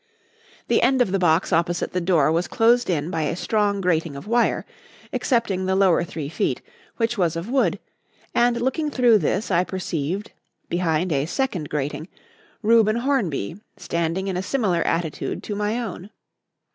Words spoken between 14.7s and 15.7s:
attitude to